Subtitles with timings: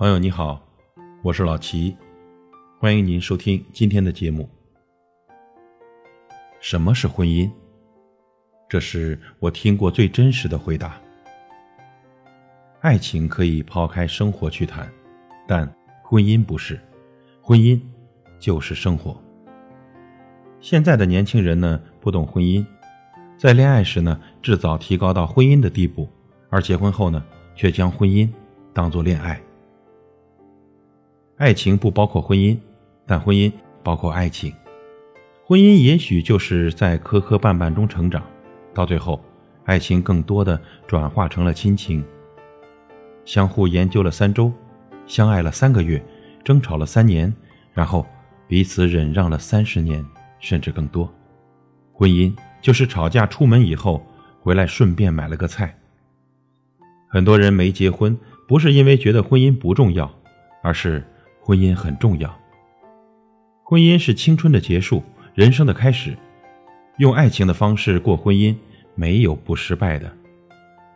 [0.00, 0.66] 朋友你好，
[1.20, 1.94] 我是老齐，
[2.78, 4.48] 欢迎您收听今天的节目。
[6.58, 7.50] 什么是婚姻？
[8.66, 10.98] 这是我听过最真实的回答。
[12.80, 14.90] 爱情可以抛开生活去谈，
[15.46, 15.70] 但
[16.02, 16.80] 婚姻不是，
[17.42, 17.78] 婚姻
[18.38, 19.22] 就是生活。
[20.60, 22.64] 现在的年轻人呢，不懂婚姻，
[23.36, 26.08] 在恋爱时呢，制造提高到婚姻的地步，
[26.48, 27.22] 而结婚后呢，
[27.54, 28.26] 却将婚姻
[28.72, 29.38] 当作恋爱。
[31.40, 32.54] 爱情不包括婚姻，
[33.06, 33.50] 但婚姻
[33.82, 34.52] 包括爱情。
[35.42, 38.22] 婚姻也许就是在磕磕绊绊中成长，
[38.74, 39.18] 到最后，
[39.64, 42.04] 爱情更多的转化成了亲情。
[43.24, 44.52] 相互研究了三周，
[45.06, 46.04] 相爱了三个月，
[46.44, 47.34] 争吵了三年，
[47.72, 48.04] 然后
[48.46, 50.04] 彼此忍让了三十年，
[50.40, 51.10] 甚至更多。
[51.90, 54.04] 婚姻就是吵架出门以后
[54.42, 55.74] 回来顺便买了个菜。
[57.08, 58.14] 很多人没结婚，
[58.46, 60.14] 不是因为觉得婚姻不重要，
[60.62, 61.02] 而是。
[61.50, 62.32] 婚姻很重要。
[63.64, 65.02] 婚姻是青春的结束，
[65.34, 66.16] 人生的开始。
[66.98, 68.54] 用爱情的方式过婚姻，
[68.94, 70.08] 没有不失败的。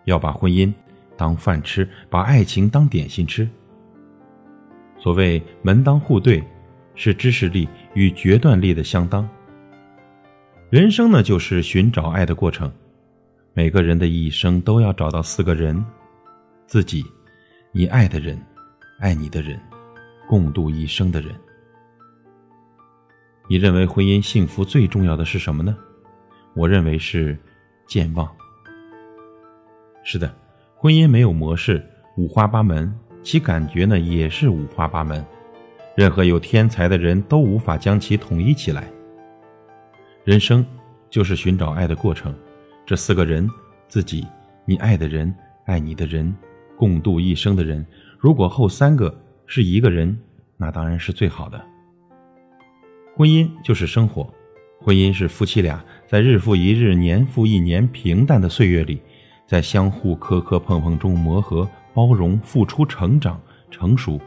[0.04, 0.72] 要把婚姻
[1.16, 3.48] 当饭吃，把爱情当点心吃。
[4.96, 6.40] 所谓门当户对，
[6.94, 9.28] 是知识力与决断力的相当。
[10.70, 12.70] 人生呢，就是寻找爱的过程。
[13.54, 15.84] 每个人的一生都要找到四个人：
[16.68, 17.04] 自己，
[17.72, 18.40] 你爱的人，
[19.00, 19.58] 爱你的人。
[20.26, 21.34] 共度一生的人，
[23.46, 25.76] 你认为婚姻幸福最重要的是什么呢？
[26.54, 27.38] 我认为是
[27.86, 28.26] 健忘。
[30.02, 30.34] 是的，
[30.74, 31.84] 婚姻没有模式，
[32.16, 35.24] 五花八门，其感觉呢也是五花八门。
[35.94, 38.90] 任何有天才的人都无法将其统一起来。
[40.24, 40.64] 人生
[41.10, 42.34] 就是寻找爱的过程，
[42.86, 43.48] 这四个人：
[43.88, 44.26] 自己、
[44.64, 45.32] 你爱的人、
[45.66, 46.34] 爱你的人、
[46.76, 47.86] 共度一生的人。
[48.18, 49.14] 如果后三个。
[49.46, 50.18] 是一个人，
[50.56, 51.60] 那当然是最好的。
[53.16, 54.32] 婚姻就是生活，
[54.80, 59.00] 婚姻是夫妻俩在日复一日、年复一年平淡的岁月里，
[59.46, 63.40] 在相互磕磕碰碰中磨合、包容、付出、成长、
[63.70, 64.20] 成熟，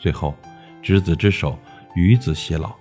[0.00, 0.34] 最后
[0.82, 1.58] 执子之手，
[1.94, 2.74] 与子偕老。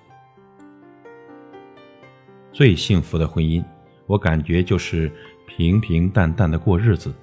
[2.51, 3.63] 最幸福的婚姻，
[4.05, 5.11] 我感觉就是
[5.47, 7.13] 平平淡淡的过日子，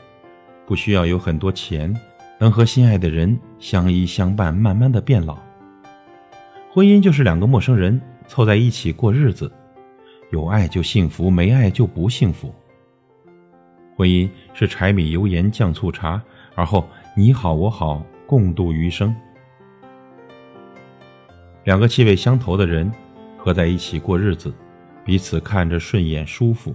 [0.66, 1.94] 不需要有很多钱。
[2.40, 5.36] 能和心爱的人相依相伴，慢慢的变老。
[6.72, 9.52] 婚姻就是两个陌生人凑在一起过日子，
[10.32, 12.54] 有爱就幸福，没爱就不幸福。
[13.94, 16.18] 婚姻是柴米油盐酱醋茶，
[16.54, 19.14] 而后你好我好，共度余生。
[21.64, 22.90] 两个气味相投的人
[23.36, 24.50] 合在一起过日子，
[25.04, 26.74] 彼此看着顺眼舒服。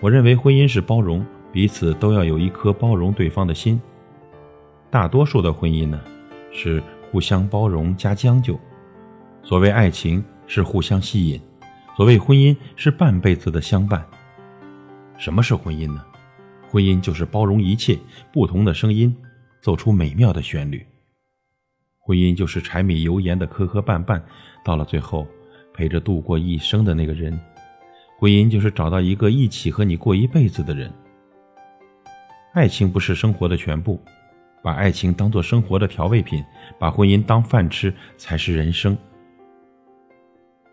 [0.00, 1.24] 我认为婚姻是包容。
[1.56, 3.80] 彼此都要有一颗包容对方的心。
[4.90, 5.98] 大多数的婚姻呢，
[6.52, 8.60] 是互相包容加将就。
[9.42, 11.40] 所谓爱情是互相吸引，
[11.96, 14.06] 所谓婚姻是半辈子的相伴。
[15.16, 16.04] 什么是婚姻呢？
[16.68, 17.98] 婚姻就是包容一切
[18.30, 19.16] 不同的声音，
[19.62, 20.84] 奏出美妙的旋律。
[22.00, 24.20] 婚姻就是柴米油盐的磕磕绊绊，
[24.62, 25.26] 到了最后，
[25.72, 27.40] 陪着度过一生的那个人。
[28.18, 30.92] 婚姻就是找到一个一起和你过一辈子的人。
[32.56, 34.00] 爱情不是生活的全部，
[34.62, 36.42] 把爱情当做生活的调味品，
[36.78, 38.96] 把婚姻当饭吃才是人生。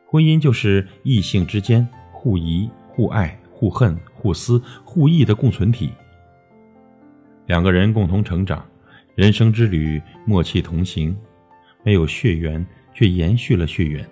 [0.05, 5.89] 婚姻就是异性之间互疑、互爱、互恨、互思、互益的共存体。
[7.47, 8.65] 两个人共同成长，
[9.13, 11.13] 人生之旅默契同行，
[11.83, 14.07] 没有血缘却延续了血缘，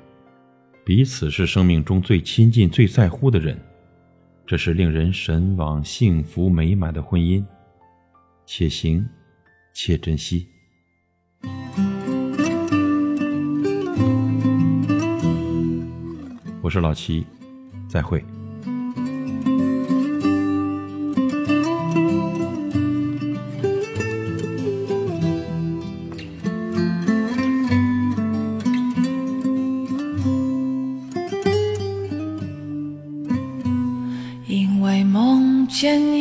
[0.84, 3.58] 彼此是生命中最亲近、最在乎的人，
[4.46, 7.42] 这是令人神往、幸福美满的婚姻。
[8.54, 9.08] 且行
[9.74, 10.46] 且珍惜。
[16.62, 17.26] 我是老齐，
[17.88, 18.22] 再会。
[34.46, 36.21] 因为梦见你